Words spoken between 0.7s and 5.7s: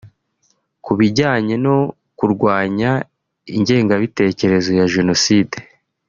Ku bijyanye no kurwanya ingengabitekerezo ya Jenoside